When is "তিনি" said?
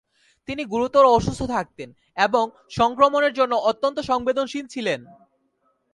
0.47-0.63